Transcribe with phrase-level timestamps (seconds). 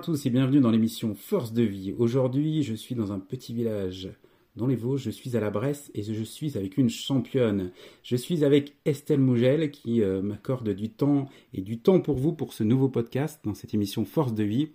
[0.00, 1.92] À tous et bienvenue dans l'émission Force de vie.
[1.92, 4.08] Aujourd'hui, je suis dans un petit village
[4.56, 7.70] dans les Vosges, je suis à la Bresse et je suis avec une championne.
[8.02, 12.32] Je suis avec Estelle Mougel qui euh, m'accorde du temps et du temps pour vous
[12.32, 14.70] pour ce nouveau podcast dans cette émission Force de vie.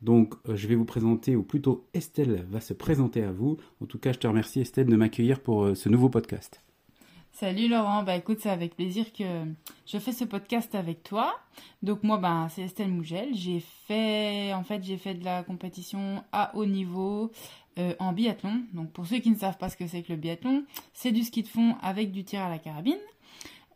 [0.00, 3.58] Donc euh, je vais vous présenter, ou plutôt Estelle va se présenter à vous.
[3.82, 6.62] En tout cas, je te remercie Estelle de m'accueillir pour euh, ce nouveau podcast.
[7.40, 9.24] Salut Laurent, bah écoute, c'est avec plaisir que
[9.86, 11.40] je fais ce podcast avec toi.
[11.82, 13.34] Donc moi, bah, c'est Estelle Mougel.
[13.34, 17.32] J'ai fait, en fait, j'ai fait de la compétition à haut niveau
[17.78, 18.64] euh, en biathlon.
[18.74, 21.22] Donc pour ceux qui ne savent pas ce que c'est que le biathlon, c'est du
[21.22, 23.00] ski de fond avec du tir à la carabine.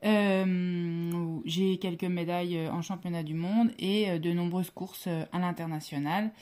[0.04, 6.32] Euh, j'ai quelques médailles en championnat du monde et euh, de nombreuses courses à l'international.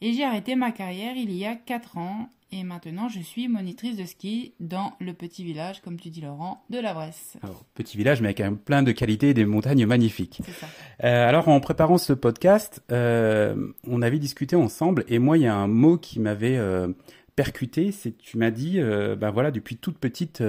[0.00, 3.96] Et j'ai arrêté ma carrière il y a 4 ans et maintenant, je suis monitrice
[3.96, 7.36] de ski dans le petit village, comme tu dis Laurent, de la Bresse.
[7.42, 10.40] Alors, petit village, mais avec même plein de qualités et des montagnes magnifiques.
[10.60, 10.68] Ça.
[11.02, 13.56] Euh, alors, en préparant ce podcast, euh,
[13.88, 16.86] on avait discuté ensemble et moi, il y a un mot qui m'avait euh,
[17.34, 17.90] percuté.
[17.90, 20.40] C'est tu m'as dit, ben voilà, depuis toute petite,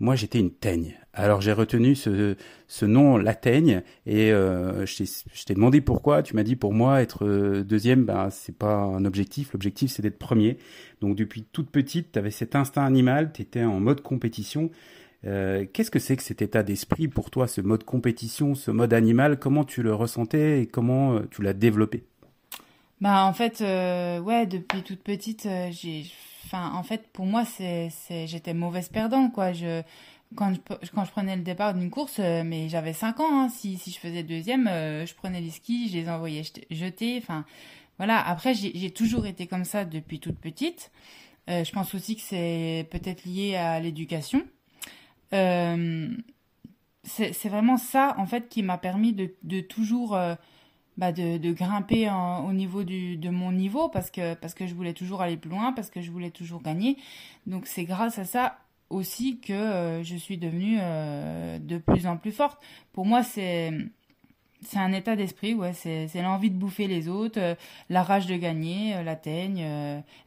[0.00, 0.96] moi, j'étais une teigne.
[1.14, 2.36] Alors j'ai retenu ce,
[2.68, 6.22] ce nom, la teigne, et euh, je t'ai demandé pourquoi.
[6.22, 9.52] Tu m'as dit pour moi être euh, deuxième, ben c'est pas un objectif.
[9.52, 10.56] L'objectif c'est d'être premier.
[11.02, 14.70] Donc depuis toute petite, tu avais cet instinct animal, tu étais en mode compétition.
[15.26, 18.94] Euh, Qu'est-ce que c'est que cet état d'esprit pour toi, ce mode compétition, ce mode
[18.94, 19.38] animal?
[19.38, 22.04] Comment tu le ressentais et comment euh, tu l'as développé?
[23.02, 26.04] Bah en fait, euh, ouais, depuis toute petite, j'ai,
[26.44, 27.90] enfin en fait pour moi c'est,
[28.26, 29.52] j'étais mauvaise perdante quoi.
[29.52, 29.82] Je
[30.34, 33.90] quand je, prenais le départ d'une course, euh, mais j'avais 5 ans, hein, si, si
[33.90, 37.44] je faisais deuxième, euh, je prenais les skis, je les envoyais jeter, enfin
[37.98, 38.26] voilà.
[38.26, 40.90] Après, j'ai toujours été comme ça depuis toute petite.
[41.50, 44.42] Euh, je pense aussi que c'est peut-être lié à l'éducation.
[47.04, 50.18] C'est vraiment ça, en fait, qui m'a permis de toujours...
[50.98, 55.22] Bah de, grimper au niveau de mon niveau parce que, parce que je voulais toujours
[55.22, 56.98] aller plus loin, parce que je voulais toujours gagner.
[57.46, 58.58] Donc c'est grâce à ça
[58.92, 62.62] aussi que euh, je suis devenue euh, de plus en plus forte.
[62.92, 63.72] Pour moi, c'est
[64.64, 67.56] c'est un état d'esprit, ouais, c'est l'envie de bouffer les autres, euh,
[67.88, 69.66] la rage de gagner, la teigne,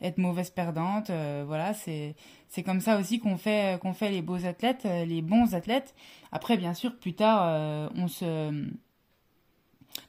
[0.02, 1.10] être mauvaise perdante,
[1.46, 2.16] voilà, c'est
[2.50, 5.96] c'est comme ça aussi qu'on fait qu'on fait les beaux athlètes, les bons athlètes.
[6.34, 8.52] Après, bien sûr, plus tard, on se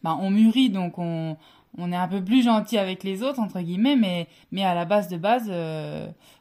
[0.02, 1.36] bah, on mûrit, donc on
[1.78, 4.84] on est un peu plus gentil avec les autres entre guillemets, mais mais à la
[4.84, 5.50] base de base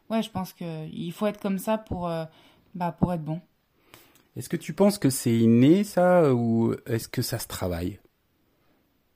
[0.10, 2.26] ouais, je pense que il faut être comme ça pour, euh,
[2.74, 3.42] bah, pour être bon.
[4.36, 8.00] Est-ce que tu penses que c'est inné ça ou est-ce que ça se travaille?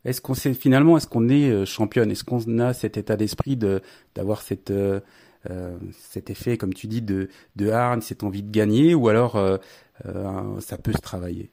[0.06, 2.10] Est-ce qu'on sait finalement est-ce qu'on est euh, championne?
[2.10, 3.82] Est-ce qu'on a cet état d'esprit de
[4.16, 5.02] d'avoir cette euh,
[5.50, 9.36] euh, cet effet comme tu dis de de hargne, cette envie de gagner ou alors
[9.36, 9.58] euh,
[10.06, 11.52] euh, ça peut se travailler?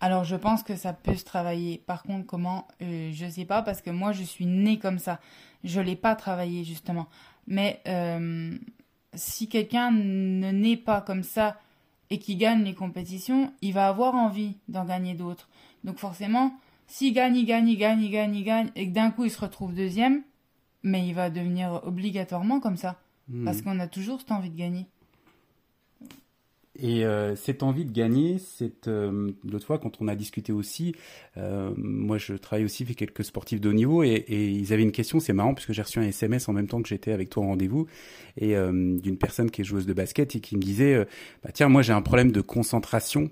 [0.00, 1.78] Alors je pense que ça peut se travailler.
[1.86, 5.20] Par contre, comment euh, Je sais pas parce que moi je suis née comme ça.
[5.64, 7.06] Je l'ai pas travaillé justement.
[7.46, 8.56] Mais euh,
[9.14, 11.58] si quelqu'un ne naît pas comme ça
[12.10, 15.48] et qui gagne les compétitions, il va avoir envie d'en gagner d'autres.
[15.84, 16.54] Donc forcément,
[16.86, 19.30] s'il gagne, il gagne, il gagne, il gagne, il gagne, et que d'un coup il
[19.30, 20.22] se retrouve deuxième,
[20.82, 22.96] mais il va devenir obligatoirement comme ça.
[23.28, 23.44] Hmm.
[23.44, 24.86] Parce qu'on a toujours cette envie de gagner.
[26.80, 30.94] Et euh, cette envie de gagner, cette euh, l'autre fois quand on a discuté aussi,
[31.36, 34.82] euh, moi je travaille aussi avec quelques sportifs de haut niveau et, et ils avaient
[34.82, 37.30] une question, c'est marrant puisque j'ai reçu un SMS en même temps que j'étais avec
[37.30, 37.86] toi au rendez-vous
[38.36, 41.04] et euh, d'une personne qui est joueuse de basket et qui me disait, euh,
[41.42, 43.30] bah tiens moi j'ai un problème de concentration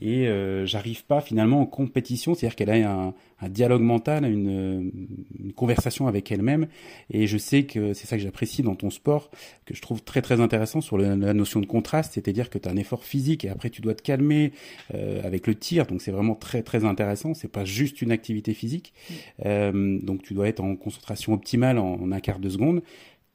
[0.00, 4.90] et euh, j'arrive pas finalement en compétition, c'est-à-dire qu'elle a un, un dialogue mental, une,
[5.38, 6.66] une conversation avec elle-même.
[7.10, 9.30] Et je sais que c'est ça que j'apprécie dans ton sport,
[9.64, 12.68] que je trouve très très intéressant sur le, la notion de contraste, c'est-à-dire que tu
[12.68, 14.52] as un effort physique et après tu dois te calmer
[14.94, 18.54] euh, avec le tir, donc c'est vraiment très très intéressant, c'est pas juste une activité
[18.54, 18.92] physique,
[19.44, 22.82] euh, donc tu dois être en concentration optimale en, en un quart de seconde.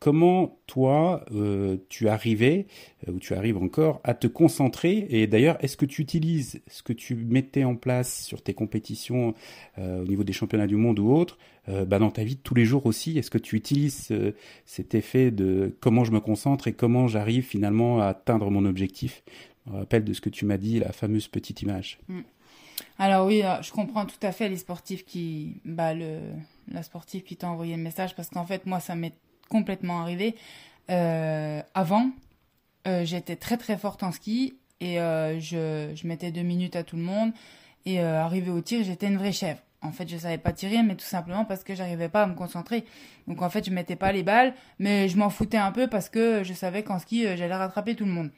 [0.01, 2.65] Comment toi euh, tu arrivais
[3.07, 5.05] euh, ou tu arrives encore à te concentrer?
[5.11, 9.35] Et d'ailleurs est-ce que tu utilises ce que tu mettais en place sur tes compétitions
[9.77, 11.37] euh, au niveau des championnats du monde ou autres
[11.67, 13.19] bah, dans ta vie de tous les jours aussi?
[13.19, 14.11] Est-ce que tu utilises
[14.65, 19.23] cet effet de comment je me concentre et comment j'arrive finalement à atteindre mon objectif?
[19.67, 21.99] Je me rappelle de ce que tu m'as dit, la fameuse petite image.
[22.97, 26.17] Alors oui, je comprends tout à fait les sportifs qui, bah le,
[26.71, 29.13] la sportive qui t'a envoyé le message parce qu'en fait moi ça m'est
[29.51, 30.35] complètement arrivé.
[30.89, 32.09] Euh, avant,
[32.87, 36.83] euh, j'étais très très forte en ski et euh, je, je mettais deux minutes à
[36.83, 37.31] tout le monde.
[37.85, 39.59] Et arrivé au tir, j'étais une vraie chèvre.
[39.81, 42.35] En fait, je savais pas tirer, mais tout simplement parce que j'arrivais pas à me
[42.35, 42.85] concentrer.
[43.27, 46.07] Donc en fait, je mettais pas les balles, mais je m'en foutais un peu parce
[46.07, 48.29] que je savais qu'en ski, j'allais rattraper tout le monde.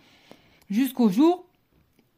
[0.70, 1.46] Jusqu'au jour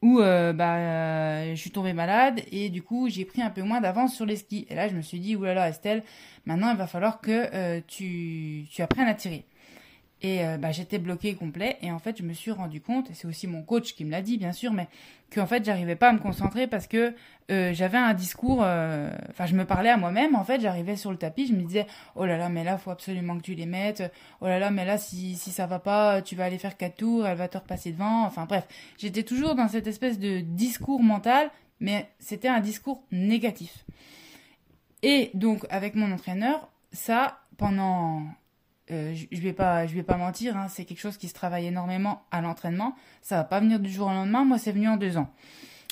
[0.05, 3.63] où euh, bah, euh, je suis tombée malade et du coup j'ai pris un peu
[3.63, 4.67] moins d'avance sur les skis.
[4.69, 6.03] Et là je me suis dit, oulala Estelle,
[6.45, 9.45] maintenant il va falloir que euh, tu, tu apprennes à tirer.
[10.25, 11.77] Et euh, bah, j'étais bloquée complet.
[11.83, 14.09] Et en fait, je me suis rendu compte, et c'est aussi mon coach qui me
[14.09, 14.87] l'a dit, bien sûr, mais
[15.31, 17.13] qu'en fait, j'arrivais pas à me concentrer parce que
[17.51, 18.63] euh, j'avais un discours.
[18.63, 20.33] Euh, enfin, je me parlais à moi-même.
[20.33, 21.85] En fait, j'arrivais sur le tapis, je me disais,
[22.15, 24.01] oh là là, mais là, faut absolument que tu les mettes.
[24.41, 26.97] Oh là là, mais là, si, si ça va pas, tu vas aller faire quatre
[26.97, 28.25] tours, elle va te repasser devant.
[28.25, 28.67] Enfin, bref,
[28.97, 33.85] j'étais toujours dans cette espèce de discours mental, mais c'était un discours négatif.
[35.03, 38.23] Et donc, avec mon entraîneur, ça, pendant
[38.91, 41.65] euh, je, vais pas, je vais pas mentir, hein, c'est quelque chose qui se travaille
[41.65, 42.95] énormément à l'entraînement.
[43.21, 44.45] Ça va pas venir du jour au lendemain.
[44.45, 45.31] Moi, c'est venu en deux ans.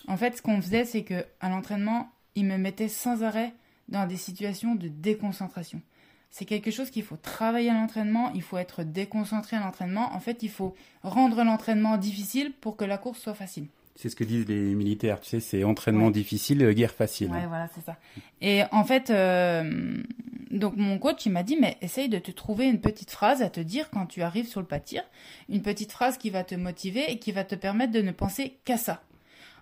[0.08, 3.54] En fait, ce qu'on faisait, c'est que à l'entraînement, il me mettait sans arrêt
[3.90, 5.82] dans des situations de déconcentration.
[6.30, 8.32] C'est quelque chose qu'il faut travailler à l'entraînement.
[8.34, 10.14] Il faut être déconcentré à l'entraînement.
[10.14, 13.68] En fait, il faut rendre l'entraînement difficile pour que la course soit facile.
[13.96, 17.30] C'est ce que disent les militaires, tu sais, c'est entraînement difficile, guerre facile.
[17.30, 17.98] Ouais, voilà, c'est ça.
[18.42, 20.02] Et en fait, euh,
[20.50, 23.50] donc mon coach, il m'a dit, mais essaye de te trouver une petite phrase à
[23.50, 25.04] te dire quand tu arrives sur le pâtir,
[25.48, 28.58] une petite phrase qui va te motiver et qui va te permettre de ne penser
[28.66, 29.04] qu'à ça.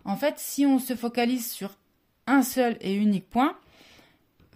[0.05, 1.77] En fait, si on se focalise sur
[2.25, 3.57] un seul et unique point,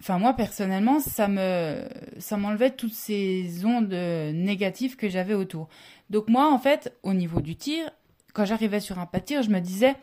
[0.00, 1.86] enfin moi personnellement, ça me,
[2.18, 5.68] ça m'enlevait toutes ces ondes négatives que j'avais autour.
[6.08, 7.90] Donc moi, en fait, au niveau du tir,
[8.36, 9.94] quand j'arrivais sur un pâtir, je me disais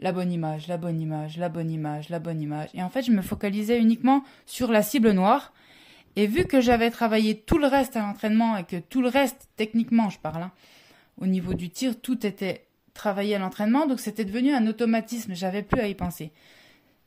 [0.00, 2.68] la bonne image, la bonne image, la bonne image, la bonne image.
[2.74, 5.52] Et en fait, je me focalisais uniquement sur la cible noire.
[6.16, 9.48] Et vu que j'avais travaillé tout le reste à l'entraînement et que tout le reste,
[9.54, 10.52] techniquement, je parle, hein,
[11.20, 15.62] au niveau du tir, tout était travaillé à l'entraînement, donc c'était devenu un automatisme, j'avais
[15.62, 16.32] plus à y penser.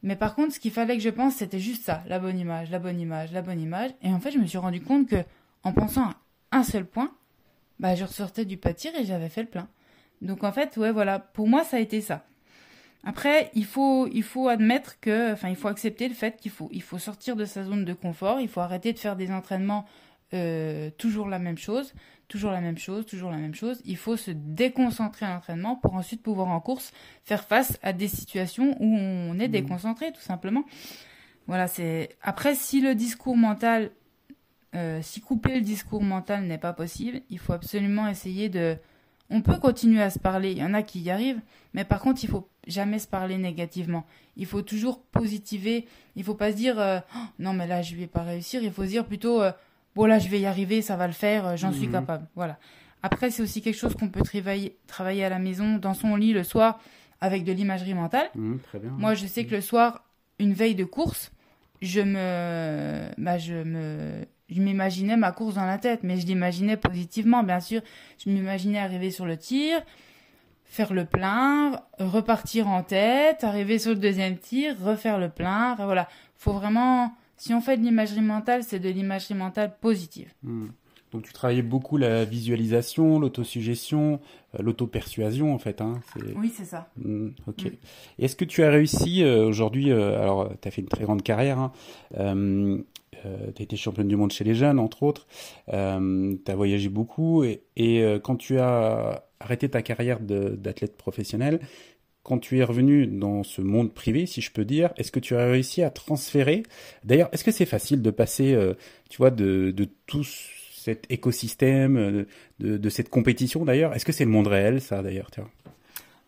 [0.01, 2.71] Mais par contre, ce qu'il fallait que je pense, c'était juste ça, la bonne image,
[2.71, 3.91] la bonne image, la bonne image.
[4.01, 5.25] Et en fait, je me suis rendu compte que,
[5.63, 6.15] en pensant à
[6.51, 7.11] un seul point,
[7.79, 9.67] bah, je ressortais du pâtir et j'avais fait le plein.
[10.21, 12.25] Donc en fait, ouais, voilà, pour moi, ça a été ça.
[13.03, 16.69] Après, il faut, il faut admettre que, enfin, il faut accepter le fait qu'il faut,
[16.71, 19.85] il faut sortir de sa zone de confort, il faut arrêter de faire des entraînements
[20.33, 21.93] euh, toujours la même chose,
[22.27, 23.81] toujours la même chose, toujours la même chose.
[23.85, 26.91] Il faut se déconcentrer à l'entraînement pour ensuite pouvoir en course
[27.23, 29.51] faire face à des situations où on est mmh.
[29.51, 30.65] déconcentré, tout simplement.
[31.47, 32.09] Voilà, c'est.
[32.21, 33.91] Après, si le discours mental,
[34.75, 38.77] euh, si couper le discours mental n'est pas possible, il faut absolument essayer de
[39.29, 41.41] on peut continuer à se parler, il y en a qui y arrivent,
[41.73, 44.05] mais par contre, il faut jamais se parler négativement.
[44.37, 45.85] Il faut toujours positiver.
[46.15, 48.63] Il faut pas se dire euh, oh, non mais là je vais pas réussir.
[48.63, 49.51] Il faut se dire plutôt euh,
[49.95, 51.93] bon là je vais y arriver, ça va le faire, euh, j'en suis mhm.
[51.93, 52.27] capable.
[52.35, 52.57] Voilà.
[53.03, 56.33] Après c'est aussi quelque chose qu'on peut travailler, travailler à la maison, dans son lit
[56.33, 56.79] le soir,
[57.21, 58.29] avec de l'imagerie mentale.
[58.35, 58.91] Mhm, très bien.
[58.91, 60.05] Moi je sais que le soir,
[60.37, 61.31] une veille de course,
[61.81, 66.77] je me, bah, je me, je m'imaginais ma course dans la tête, mais je l'imaginais
[66.77, 67.81] positivement, bien sûr.
[68.23, 69.81] Je m'imaginais arriver sur le tir,
[70.65, 75.75] faire le plein, repartir en tête, arriver sur le deuxième tir, refaire le plein.
[75.75, 77.13] voilà, faut vraiment.
[77.37, 80.33] Si on fait de l'imagerie mentale, c'est de l'imagerie mentale positive.
[80.43, 80.67] Hmm.
[81.11, 84.19] Donc tu travaillais beaucoup la visualisation, l'autosuggestion,
[84.55, 85.81] euh, l'auto-persuasion en fait.
[85.81, 86.01] Hein,
[86.35, 86.89] oui, c'est ça.
[86.97, 87.63] Hmm, ok.
[87.63, 87.75] Hmm.
[88.19, 91.23] Est-ce que tu as réussi euh, aujourd'hui, euh, alors tu as fait une très grande
[91.23, 91.71] carrière, hein,
[93.25, 95.27] euh, tu as été championne du monde chez les jeunes, entre autres.
[95.73, 97.43] Euh, tu as voyagé beaucoup.
[97.43, 101.59] Et, euh, quand tu as arrêté ta carrière d'athlète professionnel,
[102.23, 105.35] quand tu es revenu dans ce monde privé, si je peux dire, est-ce que tu
[105.35, 106.63] as réussi à transférer?
[107.03, 108.55] D'ailleurs, est-ce que c'est facile de passer,
[109.09, 109.73] tu vois, de,
[110.05, 112.25] tout cet écosystème,
[112.59, 113.95] de, cette compétition d'ailleurs?
[113.95, 115.31] Est-ce que c'est le monde réel, ça d'ailleurs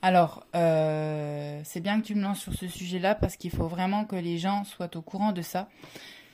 [0.03, 4.15] alors, c'est bien que tu me lances sur ce sujet-là parce qu'il faut vraiment que
[4.15, 5.69] les gens soient au courant de ça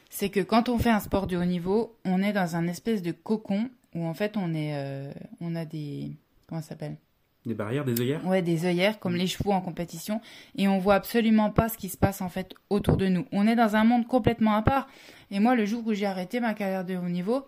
[0.09, 3.01] c'est que quand on fait un sport de haut niveau, on est dans un espèce
[3.01, 5.11] de cocon où en fait on est, euh,
[5.41, 6.11] on a des,
[6.47, 6.97] comment ça s'appelle?
[7.45, 8.25] Des barrières, des œillères?
[8.27, 10.19] Ouais, des œillères comme les chevaux en compétition,
[10.57, 13.25] et on voit absolument pas ce qui se passe en fait autour de nous.
[13.31, 14.87] On est dans un monde complètement à part.
[15.31, 17.45] Et moi, le jour où j'ai arrêté ma carrière de haut niveau,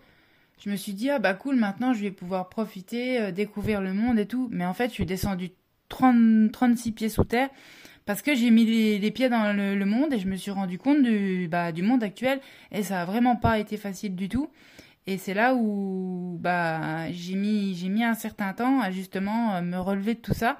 [0.64, 3.92] je me suis dit ah bah cool, maintenant je vais pouvoir profiter, euh, découvrir le
[3.92, 4.48] monde et tout.
[4.50, 5.50] Mais en fait, je suis descendu
[5.90, 7.50] 30, 36 pieds sous terre
[8.06, 8.64] parce que j'ai mis
[8.98, 12.02] les, pieds dans le, monde et je me suis rendu compte du, bah, du monde
[12.02, 12.40] actuel
[12.72, 14.48] et ça a vraiment pas été facile du tout.
[15.06, 19.62] Et c'est là où bah, j'ai mis, j'ai mis un certain temps à justement euh,
[19.62, 20.58] me relever de tout ça.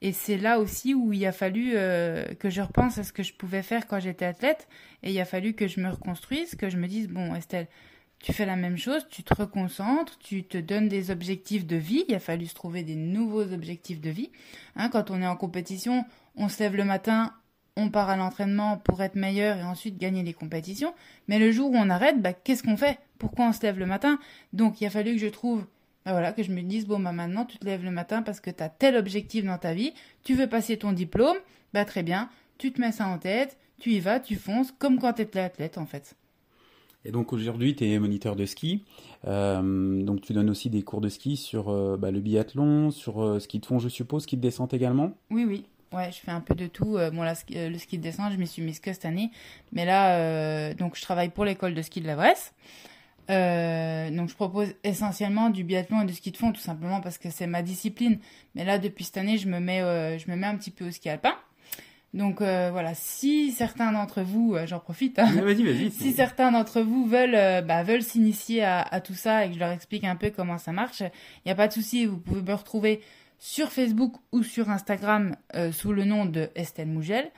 [0.00, 3.22] Et c'est là aussi où il a fallu euh, que je repense à ce que
[3.22, 4.68] je pouvais faire quand j'étais athlète.
[5.02, 7.68] Et il a fallu que je me reconstruise, que je me dise, bon Estelle,
[8.24, 12.06] tu fais la même chose, tu te reconcentres, tu te donnes des objectifs de vie.
[12.08, 14.30] Il a fallu se trouver des nouveaux objectifs de vie.
[14.76, 17.34] Hein, quand on est en compétition, on se lève le matin,
[17.76, 20.94] on part à l'entraînement pour être meilleur et ensuite gagner les compétitions.
[21.28, 22.98] Mais le jour où on arrête, bah, qu'est-ce qu'on fait?
[23.18, 24.18] Pourquoi on se lève le matin?
[24.54, 25.66] Donc il a fallu que je trouve,
[26.06, 28.40] bah, voilà, que je me dise, bon, bah, maintenant tu te lèves le matin parce
[28.40, 31.36] que tu as tel objectif dans ta vie, tu veux passer ton diplôme,
[31.74, 34.98] bah, très bien, tu te mets ça en tête, tu y vas, tu fonces, comme
[34.98, 36.16] quand tu étais athlète en fait.
[37.04, 38.84] Et donc aujourd'hui, tu es moniteur de ski.
[39.26, 43.22] Euh, donc tu donnes aussi des cours de ski sur euh, bah, le biathlon, sur
[43.22, 45.12] euh, ski de fond, je suppose, ski de descente également?
[45.30, 45.66] Oui, oui.
[45.92, 46.98] Ouais, je fais un peu de tout.
[47.12, 49.30] bon, là, le ski de descente, je m'y suis mise que cette année.
[49.70, 52.52] Mais là, donc je travaille pour l'école de ski de la Bresse.
[53.28, 57.30] donc je propose essentiellement du biathlon et du ski de fond, tout simplement parce que
[57.30, 58.18] c'est ma discipline.
[58.56, 60.90] Mais là, depuis cette année, je me mets, je me mets un petit peu au
[60.90, 61.34] ski alpin.
[62.14, 65.26] Donc euh, voilà, si certains d'entre vous, euh, j'en profite, hein,
[65.90, 69.58] si certains d'entre vous veulent, euh, bah, veulent s'initier à, tout ça et que je
[69.58, 71.10] leur explique un peu comment ça marche, il
[71.46, 73.00] n'y a pas de souci, vous pouvez me retrouver
[73.40, 75.34] sur Facebook ou sur Instagram
[75.72, 77.30] sous le nom de Estelle Mougel.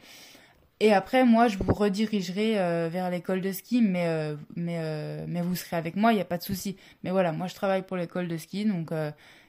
[0.78, 2.52] Et après, moi, je vous redirigerai
[2.90, 4.06] vers l'école de ski, mais,
[4.54, 6.76] mais, mais vous serez avec moi, il n'y a pas de souci.
[7.02, 8.90] Mais voilà, moi, je travaille pour l'école de ski, donc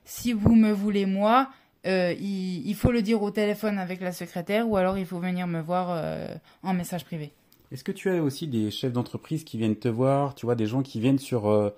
[0.06, 1.50] si vous me voulez, moi,
[1.88, 5.48] euh, il, faut le dire au téléphone avec la secrétaire ou alors il faut venir
[5.48, 6.28] me voir euh,
[6.64, 7.32] en message privé.
[7.72, 10.66] Est-ce que tu as aussi des chefs d'entreprise qui viennent te voir, tu vois, des
[10.68, 11.70] gens qui viennent sur euh,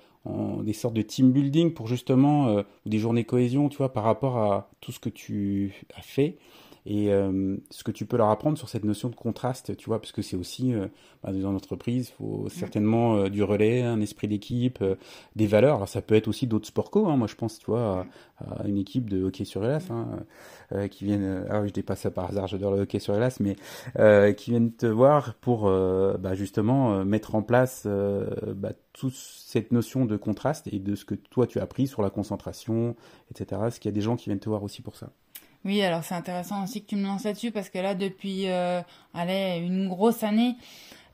[0.62, 4.70] des sortes de team building pour justement, des journées cohésion, tu vois, par rapport à
[4.82, 6.38] tout ce que tu as fait?
[6.86, 10.00] Et euh, ce que tu peux leur apprendre sur cette notion de contraste, tu vois,
[10.00, 10.88] parce que c'est aussi euh,
[11.24, 14.96] bah, dans l'entreprise, il faut certainement euh, du relais, un esprit d'équipe, euh,
[15.36, 15.76] des valeurs.
[15.76, 17.08] Alors ça peut être aussi d'autres sports co.
[17.08, 17.18] Hein.
[17.18, 18.06] Moi, je pense, tu vois,
[18.38, 21.46] à, une équipe de hockey sur glace hein, qui viennent.
[21.50, 22.48] Ah oui, je dépasse ça par hasard.
[22.48, 23.56] J'adore le hockey sur glace, mais
[24.36, 30.16] qui viennent te voir pour bah, justement mettre en place bah, toute cette notion de
[30.18, 32.96] contraste et de ce que toi tu as appris sur la concentration,
[33.32, 33.62] etc.
[33.68, 35.12] Est-ce qu'il y a des gens qui viennent te voir aussi pour ça?
[35.70, 38.82] Oui, alors c'est intéressant aussi que tu me lances là-dessus parce que là, depuis euh,
[39.14, 40.56] allez, une grosse année,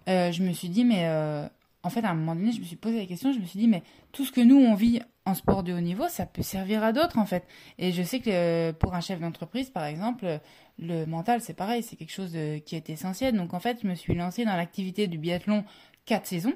[0.08, 1.46] euh, je me suis dit, mais euh,
[1.84, 3.60] en fait, à un moment donné, je me suis posé la question, je me suis
[3.60, 3.84] dit, mais
[4.14, 6.94] tout ce que nous, on vit en sport de haut niveau, ça peut servir à
[6.94, 7.46] d'autres, en fait.
[7.80, 10.40] Et je sais que pour un chef d'entreprise, par exemple,
[10.80, 12.32] le mental, c'est pareil, c'est quelque chose
[12.66, 13.36] qui est essentiel.
[13.36, 15.66] Donc, en fait, je me suis lancée dans l'activité du biathlon
[16.06, 16.54] quatre saisons.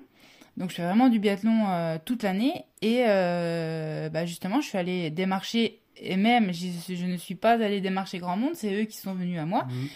[0.55, 5.79] Donc je fais vraiment du biathlon toute l'année et bah, justement je suis allée démarcher
[6.01, 9.39] et même, je, ne suis pas allée démarcher grand monde, c'est eux qui sont venus
[9.39, 9.65] à moi.
[9.65, 9.87] Mhm.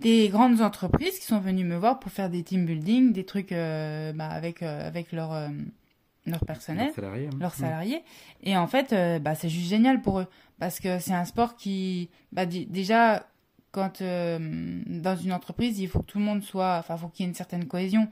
[0.00, 3.52] Des grandes entreprises qui sont venues me voir pour faire des team building, des trucs
[3.52, 5.48] euh, bah, avec, euh, avec leur, euh,
[6.26, 6.92] leur personnel,
[7.40, 8.02] leurs salariés.
[8.04, 8.40] Hein.
[8.42, 10.26] Et en fait, bah, c'est juste génial pour eux.
[10.58, 13.26] Parce que c'est un sport qui, bah, déjà,
[13.72, 17.26] quand dans une entreprise, il faut que tout le monde soit, enfin, faut qu'il y
[17.26, 18.08] ait une certaine cohésion.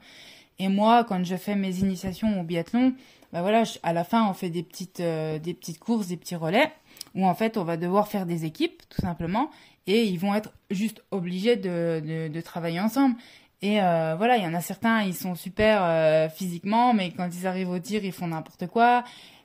[0.57, 2.95] Et moi, quand je fais mes initiations au biathlon,
[3.33, 6.71] bah voilà, à la fin, on fait des petites, des petites courses, des petits relais
[7.13, 9.49] où en fait on va devoir faire des équipes tout simplement
[9.87, 13.15] et ils vont être juste obligés de, de, travailler ensemble.
[13.61, 17.29] Et euh, voilà, il y en a certains, ils sont super euh, physiquement, mais quand
[17.33, 19.03] ils arrivent au tir, ils font n'importe quoi.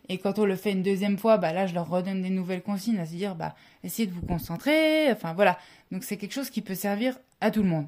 [0.09, 2.63] Et quand on le fait une deuxième fois, bah là, je leur redonne des nouvelles
[2.63, 3.55] consignes, à se dire, bah,
[3.85, 5.11] essayez de vous concentrer.
[5.13, 5.57] Enfin, voilà.
[5.93, 7.87] Donc, c'est quelque chose qui peut servir à tout le monde.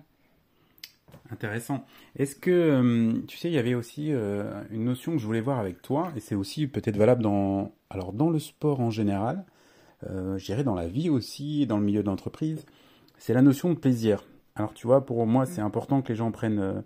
[1.32, 1.84] Intéressant.
[2.16, 5.58] Est-ce que, euh, tu sais, il y avait aussi une notion que je voulais voir
[5.58, 9.44] avec toi, et c'est aussi peut-être valable dans, alors, dans le sport en général,
[10.10, 12.64] euh, je dirais dans la vie aussi, dans le milieu de l'entreprise,
[13.18, 14.24] c'est la notion de plaisir.
[14.54, 15.66] Alors tu vois, pour moi, c'est mm.
[15.66, 16.80] important que les gens prennent, euh,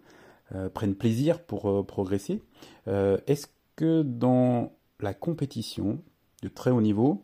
[0.55, 2.43] euh, prennent plaisir pour progresser.
[2.87, 6.01] Est-ce que dans la compétition
[6.43, 7.23] de très haut niveau,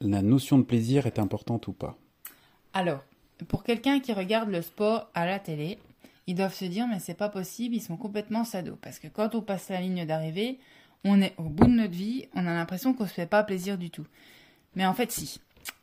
[0.00, 1.96] la notion de plaisir est importante ou pas?
[2.72, 3.02] Alors,
[3.48, 5.78] pour quelqu'un qui regarde le sport à la télé,
[6.26, 9.34] ils doivent se dire mais c'est pas possible, ils sont complètement sados parce que quand
[9.34, 10.58] on passe la ligne d'arrivée,
[11.04, 13.76] on est au bout de notre vie, on a l'impression qu'on se fait pas plaisir
[13.76, 14.06] du tout.
[14.74, 15.40] Mais en fait, si.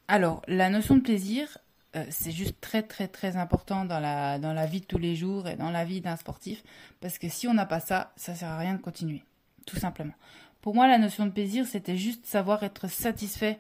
[0.08, 1.58] Alors, la notion de plaisir,
[1.96, 5.16] euh, c'est juste très très très important dans la, dans la vie de tous les
[5.16, 6.64] jours et dans la vie d'un sportif,
[7.00, 9.24] parce que si on n'a pas ça, ça sert à rien de continuer,
[9.66, 10.14] tout simplement.
[10.62, 13.60] Pour moi, la notion de plaisir, c'était juste savoir être satisfait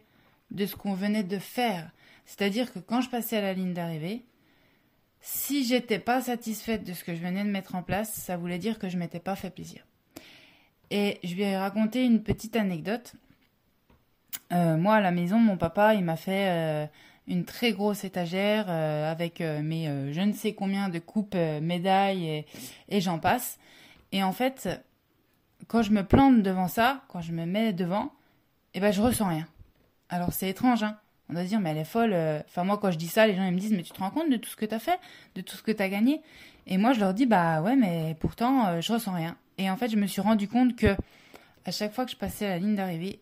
[0.51, 1.91] de ce qu'on venait de faire.
[2.25, 4.23] C'est-à-dire que quand je passais à la ligne d'arrivée,
[5.21, 8.59] si j'étais pas satisfaite de ce que je venais de mettre en place, ça voulait
[8.59, 9.85] dire que je m'étais pas fait plaisir.
[10.89, 13.13] Et je vais raconter une petite anecdote.
[14.51, 16.85] Euh, moi, à la maison, mon papa, il m'a fait euh,
[17.27, 22.45] une très grosse étagère euh, avec mes je ne sais combien de coupes, médailles
[22.89, 23.59] et, j'en passe.
[24.11, 24.69] Et en fait,
[25.67, 28.11] quand je me plante devant ça, quand je me mets devant,
[28.73, 29.47] eh ben, je ressens rien.
[30.09, 30.97] Alors, c'est étrange, hein.
[31.29, 32.13] On doit se dire, mais elle est folle.
[32.45, 34.09] Enfin, moi, quand je dis ça, les gens ils me disent, mais tu te rends
[34.09, 34.99] compte de tout ce que tu as fait,
[35.35, 36.21] de tout ce que tu as gagné?
[36.67, 39.37] Et moi, je leur dis, bah ouais, mais pourtant, je ressens rien.
[39.57, 40.93] Et en fait, je me suis rendu compte que
[41.63, 43.21] à chaque fois que je passais la ligne d'arrivée,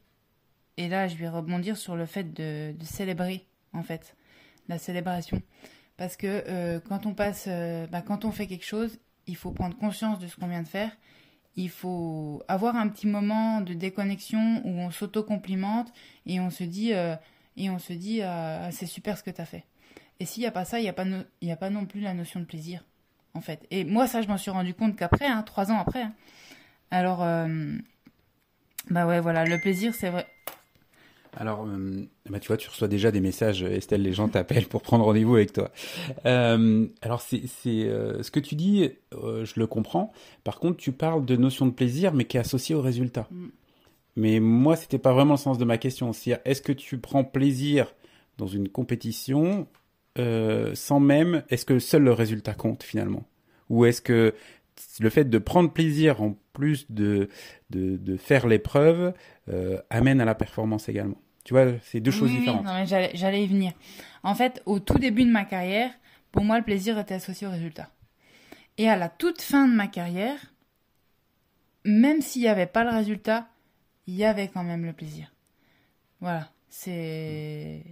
[0.79, 4.15] et là, je vais rebondir sur le fait de, célébrer, en fait,
[4.69, 5.41] la célébration.
[5.97, 9.51] Parce que euh, quand on passe, euh, bah, quand on fait quelque chose, il faut
[9.51, 10.95] prendre conscience de ce qu'on vient de faire.
[11.57, 15.91] Il faut avoir un petit moment de déconnexion où on s'auto-complimente
[16.25, 17.17] et on se dit, euh,
[17.57, 18.21] et on se dit
[18.71, 19.65] c'est super ce que tu as fait.
[20.21, 22.13] Et s'il n'y a pas ça, il n'y a, pas a pas non plus la
[22.13, 22.85] notion de plaisir,
[23.33, 23.67] en fait.
[23.69, 26.03] Et moi, ça, je m'en suis rendu compte qu'après, hein, trois ans après.
[26.03, 26.13] Hein.
[26.89, 27.19] Alors,
[28.89, 30.25] bah ouais, voilà, le plaisir, c'est vrai.
[31.39, 34.81] Alors, euh, bah tu vois, tu reçois déjà des messages, Estelle, les gens t'appellent pour
[34.81, 35.71] prendre rendez-vous avec toi.
[36.25, 40.11] Euh, alors, c'est euh, ce que tu dis, je le comprends.
[40.43, 43.27] Par contre, tu parles de notion de plaisir, mais qui est associée au résultat.
[43.31, 43.47] Mm.
[44.17, 46.11] Mais moi, c'était pas vraiment le sens de ma question.
[46.11, 47.95] C'est est-ce que tu prends plaisir
[48.37, 49.67] dans une compétition
[50.73, 53.23] sans même, est-ce que seul le résultat compte finalement?
[53.69, 54.33] Ou est-ce que
[54.99, 57.29] le fait de prendre plaisir en plus de,
[57.69, 59.13] de, faire l'épreuve
[59.49, 61.21] euh, amène à la performance également?
[61.49, 62.63] Tu vois, c'est deux choses différentes.
[62.63, 63.71] Oui, j'allais y venir.
[64.21, 65.89] En fait, au tout début de ma carrière,
[66.31, 67.89] pour moi, le plaisir était associé au résultat.
[68.77, 70.37] Et à la toute fin de ma carrière,
[71.85, 73.47] même s'il n'y avait pas le résultat,
[74.05, 75.33] il y avait quand même le plaisir.
[76.21, 77.83] Voilà, c'est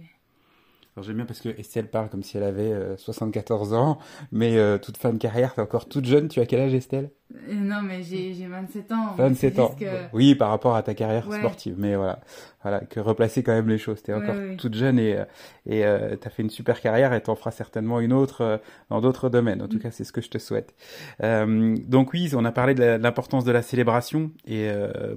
[1.02, 3.98] j'aime bien parce que Estelle parle comme si elle avait 74 euh, ans,
[4.32, 6.28] mais euh, toute fin de carrière, t'es encore toute jeune.
[6.28, 7.10] Tu as quel âge Estelle?
[7.32, 9.14] Euh, Non, mais j'ai 27 ans.
[9.16, 9.76] 27 ans.
[10.12, 12.20] Oui, par rapport à ta carrière sportive, mais voilà,
[12.62, 14.02] voilà, que replacer quand même les choses.
[14.02, 15.18] T'es encore toute jeune et
[15.66, 15.82] et
[16.20, 19.62] t'as fait une super carrière et t'en feras certainement une autre dans d'autres domaines.
[19.62, 19.80] En tout mm.
[19.80, 20.74] cas, c'est ce que je te souhaite.
[21.20, 24.70] donc oui, on a parlé de l'importance de la célébration et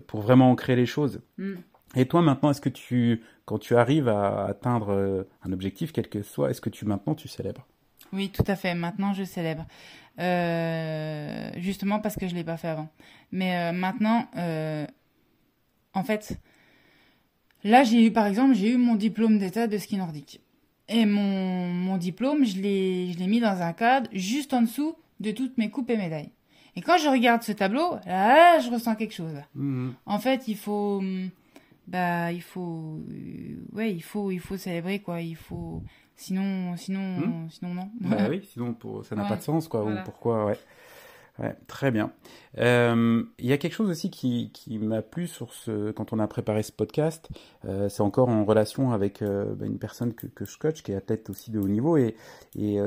[0.07, 1.21] pour vraiment ancrer les choses.
[1.37, 1.53] Mm.
[1.95, 6.07] Et toi maintenant, est-ce que tu, quand tu arrives à atteindre euh, un objectif, quel
[6.07, 7.67] que soit, est-ce que tu maintenant tu célèbres?
[8.13, 8.73] Oui, tout à fait.
[8.75, 9.65] Maintenant, je célèbre.
[10.19, 12.87] Euh, justement parce que je l'ai pas fait avant.
[13.33, 14.25] Mais euh, maintenant,
[15.93, 16.39] en fait,
[17.65, 20.39] là j'ai eu, par exemple, j'ai eu mon diplôme d'état de ski nordique.
[20.87, 24.95] Et mon, mon diplôme, je l'ai, je l'ai mis dans un cadre juste en dessous
[25.19, 26.31] de toutes mes coupes et médailles.
[26.77, 29.35] Et quand je regarde ce tableau, là, je ressens quelque chose.
[29.55, 29.89] Mmh.
[30.05, 31.29] En fait, il faut hum,
[31.87, 35.83] bah il faut euh, ouais il faut il faut célébrer quoi il faut
[36.15, 37.49] sinon sinon hmm.
[37.49, 40.57] sinon non bah oui sinon pour ça n'a pas de sens quoi ou pourquoi ouais
[41.39, 42.11] Ouais, très bien.
[42.59, 46.19] Euh, il y a quelque chose aussi qui, qui m'a plu sur ce, quand on
[46.19, 47.29] a préparé ce podcast.
[47.65, 50.95] Euh, c'est encore en relation avec bah, une personne que, que je coach, qui est
[50.95, 52.15] athlète aussi de haut niveau, et,
[52.55, 52.79] et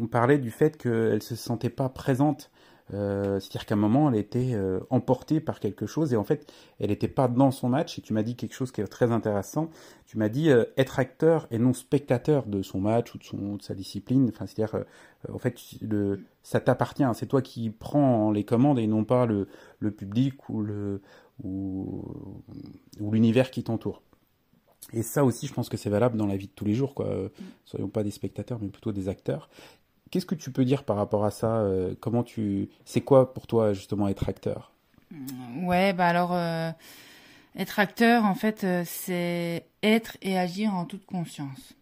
[0.00, 2.50] on parlait du fait qu'elle se sentait pas présente
[2.92, 6.52] euh, c'est-à-dire qu'à un moment, elle était euh, emportée par quelque chose et en fait,
[6.78, 7.98] elle n'était pas dans son match.
[7.98, 9.70] Et tu m'as dit quelque chose qui est très intéressant.
[10.06, 13.56] Tu m'as dit euh, être acteur et non spectateur de son match ou de, son,
[13.56, 14.28] de sa discipline.
[14.28, 14.84] Enfin, c'est-à-dire,
[15.32, 17.04] en fait, le, ça t'appartient.
[17.14, 19.48] C'est toi qui prends les commandes et non pas le,
[19.78, 21.00] le public ou le
[21.42, 22.04] ou,
[23.00, 24.02] ou l'univers qui t'entoure.
[24.92, 26.94] Et ça aussi, je pense que c'est valable dans la vie de tous les jours.
[26.94, 27.30] Quoi.
[27.64, 29.48] Soyons pas des spectateurs, mais plutôt des acteurs.
[30.10, 33.46] Qu'est-ce que tu peux dire par rapport à ça euh, Comment tu, c'est quoi pour
[33.46, 34.72] toi justement être acteur?
[35.10, 36.70] Mmh, Ouais, bah alors euh,
[37.56, 41.74] être acteur, en fait, euh, c'est être et agir en toute conscience.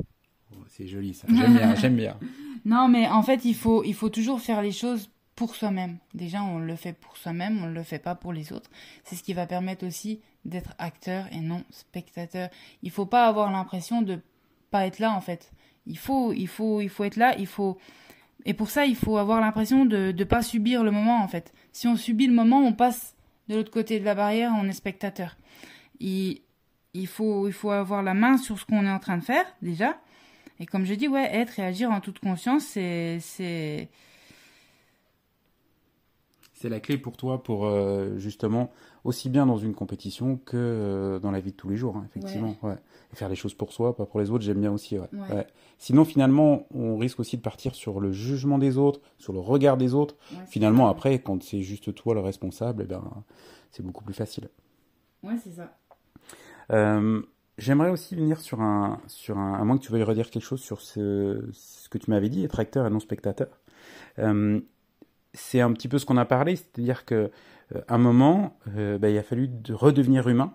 [0.53, 1.27] Oh, c'est joli ça.
[1.29, 2.17] J'aime bien, j'aime bien.
[2.64, 5.97] Non, mais en fait, il faut, il faut toujours faire les choses pour soi-même.
[6.12, 8.69] Déjà, on le fait pour soi-même, on ne le fait pas pour les autres.
[9.05, 12.51] C'est ce qui va permettre aussi d'être acteur et non spectateur.
[12.83, 14.21] Il faut pas avoir l'impression de
[14.71, 15.53] pas être là en fait.
[15.87, 17.35] Il faut, il faut, il faut être là.
[17.38, 17.79] Il faut
[18.44, 21.53] et pour ça, il faut avoir l'impression de ne pas subir le moment, en fait.
[21.72, 23.14] Si on subit le moment, on passe
[23.48, 25.37] de l'autre côté de la barrière, on est spectateur.
[26.01, 26.40] Il,
[26.94, 29.44] il, faut, il faut avoir la main sur ce qu'on est en train de faire,
[29.62, 29.98] déjà.
[30.61, 33.18] Et comme je dis, ouais, être et agir en toute conscience, c'est...
[33.20, 33.88] c'est...
[36.64, 38.72] La clé pour toi pour euh, justement
[39.05, 42.05] aussi bien dans une compétition que euh, dans la vie de tous les jours, hein,
[42.07, 42.57] effectivement.
[42.63, 42.77] Ouais.
[43.13, 44.99] Et faire les choses pour soi, pas pour les autres, j'aime bien aussi.
[44.99, 45.47] Ouais.
[45.79, 49.77] Sinon, finalement, on risque aussi de partir sur le jugement des autres, sur le regard
[49.77, 50.17] des autres.
[50.49, 53.03] finalement, après, quand c'est juste toi le responsable, eh ben,
[53.71, 54.49] c'est beaucoup plus facile.
[55.23, 55.73] Ouais, c'est ça.
[56.73, 57.23] Euh,
[57.57, 60.61] j'aimerais aussi venir sur un, sur un, à moins que tu veuilles redire quelque chose
[60.61, 63.49] sur ce, ce que tu m'avais dit, être acteur et non spectateur.
[64.19, 64.61] Euh,
[65.35, 67.31] c'est un petit peu ce qu'on a parlé, c'est-à-dire que
[67.75, 70.55] euh, un moment, euh, bah, il a fallu de redevenir humain.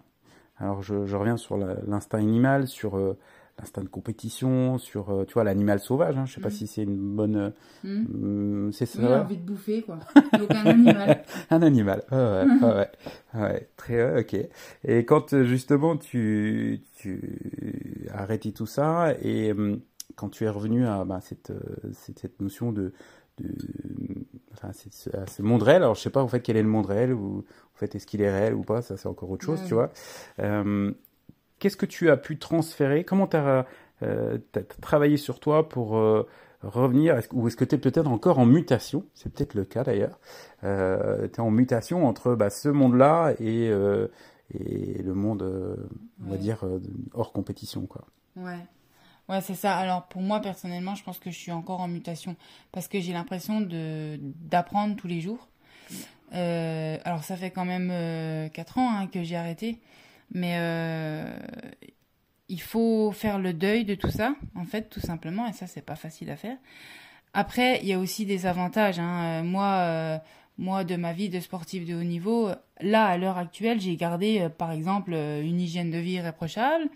[0.57, 3.17] Alors je, reviens sur l'instinct animal, sur euh,
[3.57, 6.15] l'instinct de compétition, sur tu vois l'animal sauvage.
[6.17, 6.25] Hein.
[6.25, 6.51] Je sais pas mm.
[6.51, 7.53] si c'est une bonne.
[7.83, 8.71] Mm.
[8.71, 8.99] c'est ça.
[9.01, 9.99] Oui, envie de bouffer quoi.
[10.37, 11.23] Donc un animal.
[11.49, 12.03] un animal.
[12.11, 12.89] ouais, ouais,
[13.33, 14.37] ouais, Très ok.
[14.85, 19.53] Et quand justement tu tu as arrêté tout ça et
[20.15, 21.51] quand tu es revenu à bah, cette,
[21.93, 22.93] cette, cette notion de,
[23.37, 23.47] de
[24.71, 25.83] ce, monde réel.
[25.83, 28.05] Alors je sais pas en fait quel est le monde réel ou en fait est-ce
[28.05, 29.91] qu'il est réel ou pas, ça c'est encore autre chose, tu vois.
[31.59, 33.03] Qu'est-ce que tu as pu transférer?
[33.03, 33.65] Comment tu as,
[34.81, 35.91] travaillé sur toi pour
[36.61, 37.19] revenir?
[37.31, 39.05] Ou est-ce que tu es peut-être encore en mutation?
[39.13, 40.19] C'est peut-être le cas d'ailleurs.
[40.61, 45.77] tu es en mutation entre bah, ce monde-là et, et le monde,
[46.25, 46.65] on va dire,
[47.13, 47.85] hors compétition.
[47.85, 48.05] quoi.
[48.35, 48.59] Ouais.
[49.29, 49.77] Ouais, c'est ça.
[49.77, 52.35] Alors pour moi personnellement, je pense que je suis encore en mutation
[52.71, 55.47] parce que j'ai l'impression de d'apprendre tous les jours.
[56.33, 59.79] Euh, alors ça fait quand même euh, 4 ans hein, que j'ai arrêté,
[60.31, 61.37] mais euh,
[62.49, 65.81] il faut faire le deuil de tout ça, en fait, tout simplement, et ça c'est
[65.81, 66.57] pas facile à faire.
[67.33, 68.99] Après, il y a aussi des avantages.
[68.99, 69.41] Hein.
[69.41, 70.21] Euh, moi,
[70.57, 72.49] moi, de ma vie de sportive de haut niveau,
[72.83, 76.89] là, à l'heure actuelle, j'ai gardé, euh, par exemple, une hygiène de vie irréprochable.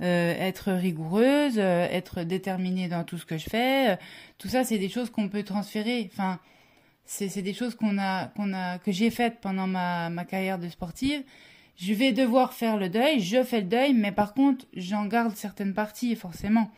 [0.00, 3.90] Euh, être rigoureuse, euh, être déterminée dans tout ce que je fais.
[3.90, 3.96] Euh,
[4.38, 6.08] tout ça, c'est des choses qu'on peut transférer.
[6.12, 6.38] Enfin,
[7.04, 11.24] c'est des choses qu'on a, a, que j'ai faites pendant ma, ma carrière de sportive.
[11.76, 15.34] Je vais devoir faire le deuil, je fais le deuil, mais par contre, j'en garde
[15.34, 16.70] certaines parties, forcément.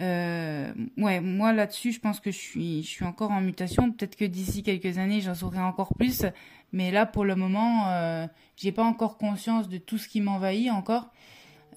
[0.00, 3.90] Euh, ouais, moi là-dessus, je pense que je suis, je suis encore en mutation.
[3.90, 6.24] Peut-être que d'ici quelques années, j'en saurai encore plus.
[6.72, 10.70] Mais là, pour le moment, euh, j'ai pas encore conscience de tout ce qui m'envahit
[10.70, 11.10] encore.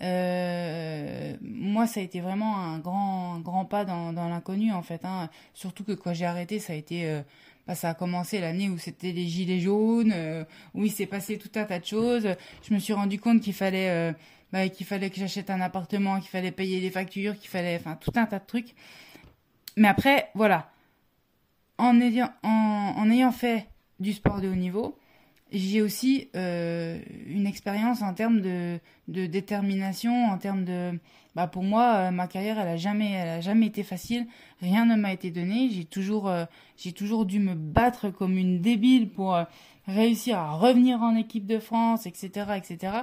[0.01, 5.05] Euh, moi, ça a été vraiment un grand, grand pas dans, l'inconnu, en fait.
[5.05, 5.29] Hein.
[5.53, 7.05] Surtout que quand j'ai arrêté, ça a été...
[7.05, 7.21] Euh,
[7.67, 10.11] bah, ça a commencé l'année où c'était les gilets jaunes,
[10.73, 12.27] où il s'est passé tout un tas de choses.
[12.67, 14.15] Je me suis rendu compte qu'il fallait,
[14.51, 17.95] bah, qu'il fallait que j'achète un appartement, qu'il fallait payer les factures, qu'il fallait, enfin,
[17.95, 18.73] tout un tas de trucs.
[19.77, 20.71] Mais après, voilà,
[21.77, 23.67] en ayant, fait
[23.99, 24.97] du sport de haut niveau,
[25.51, 30.99] j'ai aussi euh, une expérience en termes de, détermination, en termes de...
[31.35, 34.25] Bah pour moi, euh, ma carrière, elle a jamais, elle a jamais été facile.
[34.61, 35.69] Rien ne m'a été donné.
[35.71, 39.39] J'ai toujours, euh, j'ai toujours dû me battre comme une débile pour
[39.89, 42.93] réussir à revenir en équipe de France, etc., etc.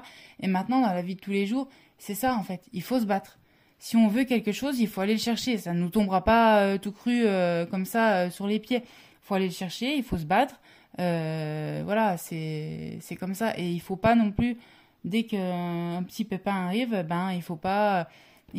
[0.41, 1.69] Et maintenant, dans la vie de tous les jours,
[1.99, 2.63] c'est ça en fait.
[2.73, 3.39] Il faut se battre.
[3.79, 5.59] Si on veut quelque chose, il faut aller le chercher.
[5.59, 7.27] Ça ne nous tombera pas tout cru
[7.71, 8.83] comme ça sur les pieds.
[8.83, 10.61] Il faut aller le chercher, il faut se battre.
[10.99, 13.59] Euh, voilà, c'est comme ça.
[13.59, 14.57] Et il faut pas non plus,
[15.05, 17.59] dès qu'un petit pépin arrive, ben il faut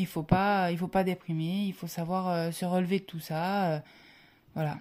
[0.05, 1.65] faut faut pas déprimer.
[1.67, 3.73] Il faut savoir euh, se relever de tout ça.
[3.73, 3.79] Euh,
[4.55, 4.77] voilà.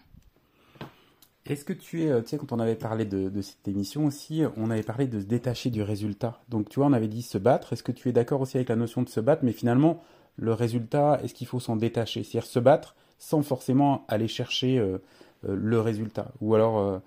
[1.49, 4.43] Est-ce que tu es, tu sais, quand on avait parlé de, de, cette émission aussi,
[4.57, 6.41] on avait parlé de se détacher du résultat.
[6.49, 7.73] Donc, tu vois, on avait dit se battre.
[7.73, 9.45] Est-ce que tu es d'accord aussi avec la notion de se battre?
[9.45, 10.03] Mais finalement,
[10.37, 12.23] le résultat, est-ce qu'il faut s'en détacher?
[12.23, 14.85] C'est-à-dire se battre sans forcément aller chercher
[15.43, 17.01] le résultat Ou alors,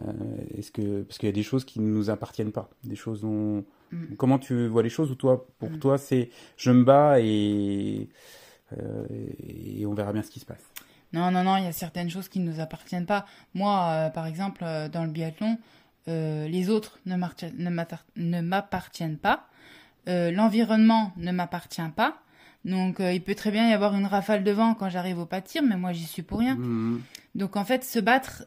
[0.00, 0.12] euh,
[0.56, 3.20] est-ce que parce qu'il y a des choses qui ne nous appartiennent pas, des choses
[3.20, 4.14] dont mm.
[4.16, 5.78] comment tu vois les choses ou toi pour mm.
[5.80, 8.08] toi c'est je me bats et
[8.78, 9.04] euh,
[9.46, 10.71] et on verra bien ce qui se passe.
[11.12, 13.26] Non non non, il y a certaines choses qui ne nous appartiennent pas.
[13.54, 15.58] Moi euh, par exemple dans le biathlon,
[16.06, 17.16] les autres ne
[18.40, 19.48] m'appartiennent pas.
[20.06, 22.18] L'environnement ne m'appartient pas.
[22.64, 25.40] Donc il peut très bien y avoir une rafale de vent quand j'arrive au pas
[25.40, 26.56] de tir, mais moi j'y suis pour rien.
[26.56, 27.02] Mm.
[27.34, 28.44] Donc en fait se battre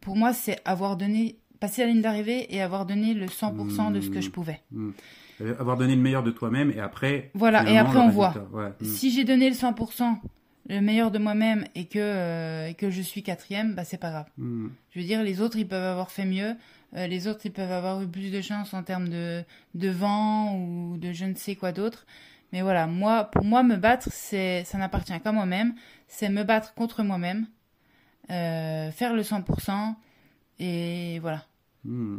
[0.00, 4.00] pour moi, c'est avoir donné, passer la ligne d'arrivée et avoir donné le 100% de
[4.00, 4.60] ce que je pouvais.
[4.70, 4.90] Mmh.
[5.40, 5.44] Mmh.
[5.58, 7.30] Avoir donné le meilleur de toi-même et après.
[7.34, 8.34] Voilà, et après on voit.
[8.80, 8.84] Mmh.
[8.84, 10.16] Si j'ai donné le 100%,
[10.68, 14.10] le meilleur de moi-même et que, euh, et que je suis quatrième, bah c'est pas
[14.10, 14.26] grave.
[14.38, 16.54] Je veux dire, les autres, ils peuvent avoir fait mieux.
[16.94, 19.42] Euh, les autres, ils peuvent avoir eu plus de chance en termes de,
[19.74, 22.06] de vent ou de je ne sais quoi d'autre.
[22.52, 25.74] Mais voilà, moi, pour moi, me battre, c'est, ça n'appartient qu'à moi-même.
[26.06, 27.46] C'est me battre contre moi-même
[28.30, 29.94] euh, faire le 100%,
[30.60, 31.44] et voilà.
[31.84, 32.18] Hmm.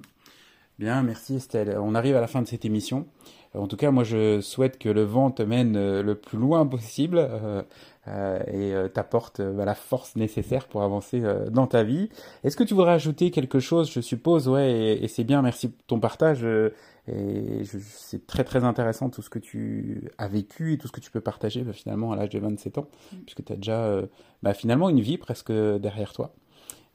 [0.79, 1.77] Bien, merci Estelle.
[1.79, 3.07] On arrive à la fin de cette émission.
[3.55, 6.65] En tout cas, moi, je souhaite que le vent te mène euh, le plus loin
[6.65, 7.61] possible euh,
[8.47, 12.09] et t'apporte bah, la force nécessaire pour avancer dans ta vie.
[12.43, 13.91] Est-ce que tu voudrais ajouter quelque chose?
[13.91, 15.41] Je suppose, ouais, et, c'est bien.
[15.41, 16.43] Merci pour ton partage.
[17.07, 20.99] et c'est très très intéressant tout ce que tu as vécu et tout ce que
[20.99, 23.17] tu peux partager bah, finalement à l'âge de 27 ans, mm.
[23.25, 24.01] puisque tu as déjà
[24.41, 26.33] bah, finalement une vie presque derrière toi.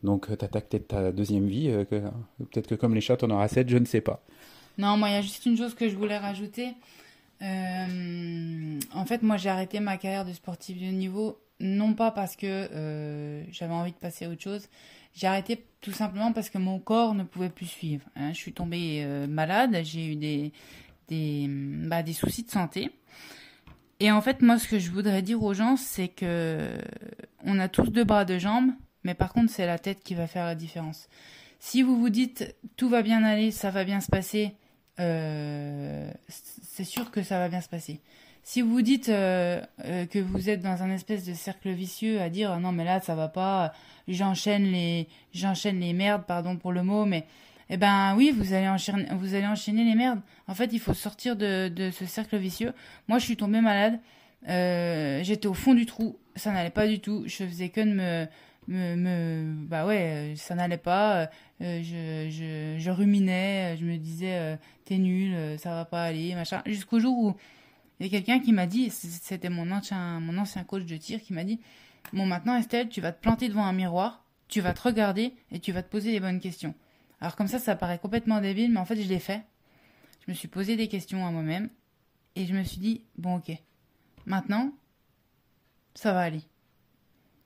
[0.02, 3.68] Donc tu attaques peut-être ta deuxième vie, peut-être que comme les chats, on aura sept,
[3.70, 4.22] je ne sais pas.
[4.78, 6.74] Non, moi, il y a juste une chose que je voulais rajouter.
[7.42, 12.36] Euh, en fait, moi, j'ai arrêté ma carrière de sportive de niveau, non pas parce
[12.36, 14.68] que euh, j'avais envie de passer à autre chose.
[15.14, 18.04] J'ai arrêté tout simplement parce que mon corps ne pouvait plus suivre.
[18.14, 18.32] Hein.
[18.32, 20.52] Je suis tombée euh, malade, j'ai eu
[21.88, 22.90] bah, des soucis de santé.
[23.98, 26.78] Et en fait, moi, ce que je voudrais dire aux gens, c'est que
[27.44, 28.70] on a tous deux bras, deux jambes,
[29.02, 31.08] mais par contre, c'est la tête qui va faire la différence.
[31.58, 34.54] Si vous vous dites tout va bien aller, ça va bien se passer,
[35.00, 38.00] euh, c'est sûr que ça va bien se passer.
[38.42, 42.72] si vous dites que vous êtes dans un espèce de cercle vicieux à dire non
[42.72, 43.72] mais là ça va pas,
[44.08, 47.26] j'enchaîne les j'enchaîne les merdes pardon pour le mot mais
[47.70, 50.20] eh ben oui, vous allez enchaîner, vous allez enchaîner les merdes.
[50.46, 52.72] En fait, il faut sortir de, de ce cercle vicieux.
[53.08, 54.00] Moi, je suis tombée malade.
[54.48, 56.16] Euh, j'étais au fond du trou.
[56.34, 57.24] Ça n'allait pas du tout.
[57.26, 58.26] Je faisais que de me,
[58.68, 61.28] me, me bah ouais, ça n'allait pas.
[61.60, 63.76] Euh, je, je, je, ruminais.
[63.78, 66.62] Je me disais, euh, t'es nul, ça va pas aller, machin.
[66.66, 67.34] Jusqu'au jour où
[68.00, 71.20] il y a quelqu'un qui m'a dit, c'était mon ancien, mon ancien coach de tir
[71.20, 71.60] qui m'a dit,
[72.12, 75.58] bon maintenant Estelle, tu vas te planter devant un miroir, tu vas te regarder et
[75.58, 76.74] tu vas te poser les bonnes questions.
[77.20, 79.42] Alors comme ça, ça paraît complètement débile, mais en fait, je l'ai fait.
[80.24, 81.70] Je me suis posé des questions à moi-même
[82.36, 83.50] et je me suis dit, bon ok,
[84.26, 84.72] maintenant,
[85.94, 86.42] ça va aller.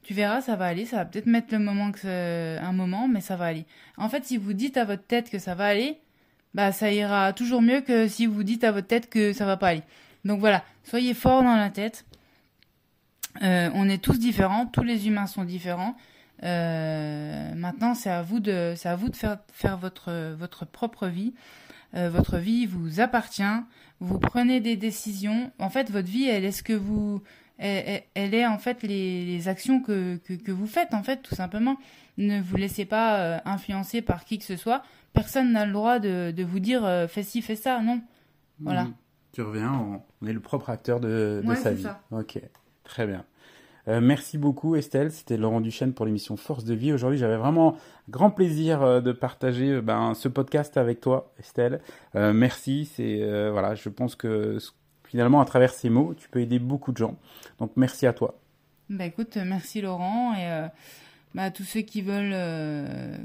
[0.02, 3.36] Tu verras, ça va aller, ça va peut-être mettre le moment un moment, mais ça
[3.36, 3.66] va aller.
[3.96, 5.98] En fait, si vous dites à votre tête que ça va aller,
[6.54, 9.56] bah ça ira toujours mieux que si vous dites à votre tête que ça va
[9.56, 9.82] pas aller.
[10.24, 12.04] Donc voilà, soyez fort dans la tête.
[13.42, 15.96] Euh, on est tous différents, tous les humains sont différents.
[16.42, 21.06] Euh, maintenant, c'est à vous de, c'est à vous de faire, faire votre, votre propre
[21.06, 21.32] vie.
[21.94, 23.42] Euh, votre vie vous appartient.
[24.00, 25.52] Vous prenez des décisions.
[25.58, 27.22] En fait, votre vie, elle est ce que vous,
[27.62, 31.18] elle, elle est en fait les, les actions que, que, que, vous faites, en fait,
[31.22, 31.76] tout simplement.
[32.18, 34.82] Ne vous laissez pas euh, influencer par qui que ce soit.
[35.12, 37.80] Personne n'a le droit de, de vous dire euh, fais ci, fais ça.
[37.80, 38.00] Non.
[38.60, 38.84] Voilà.
[38.84, 38.94] Mmh.
[39.32, 41.82] Tu reviens, on, est le propre acteur de, de sa vie.
[41.82, 42.02] Ça.
[42.10, 42.38] Ok,
[42.84, 43.24] très bien.
[43.88, 46.92] Euh, merci beaucoup Estelle, c'était Laurent Duchesne pour l'émission Force de vie.
[46.92, 47.76] Aujourd'hui, j'avais vraiment
[48.08, 51.80] grand plaisir euh, de partager euh, ben, ce podcast avec toi, Estelle.
[52.14, 54.58] merci, c'est voilà, je pense que
[55.12, 57.18] finalement à travers ces mots, tu peux aider beaucoup de gens.
[57.58, 58.38] Donc merci à toi.
[58.88, 60.68] Bah écoute, merci Laurent et
[61.34, 62.34] bah, tous ceux qui veulent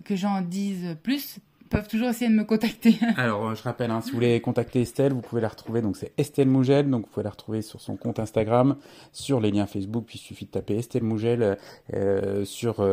[0.04, 2.95] que j'en dise plus, peuvent toujours essayer de me contacter.
[3.17, 5.82] Alors, je rappelle, hein, si vous voulez contacter Estelle, vous pouvez la retrouver.
[5.82, 6.89] Donc, c'est Estelle Mougel.
[6.89, 8.75] Donc, vous pouvez la retrouver sur son compte Instagram,
[9.12, 10.06] sur les liens Facebook.
[10.08, 11.58] Puis, il suffit de taper Estelle Mougel
[11.93, 12.84] euh, sur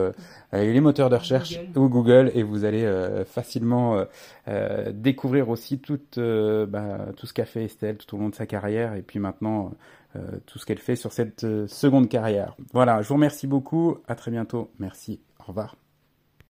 [0.55, 4.05] euh, les moteurs de recherche ou Google et vous allez euh, facilement
[4.49, 8.47] euh, découvrir aussi tout, bah, tout ce qu'a fait Estelle tout au long de sa
[8.47, 9.73] carrière et puis maintenant
[10.47, 12.55] tout ce qu'elle fait sur cette seconde carrière.
[12.73, 13.97] Voilà, je vous remercie beaucoup.
[14.07, 14.71] À très bientôt.
[14.79, 15.21] Merci.
[15.41, 15.75] Au revoir.